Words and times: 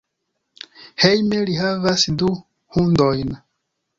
Hejme 1.03 1.41
li 1.49 1.59
havas 1.59 2.07
du 2.21 2.31
hundojn. 2.79 3.37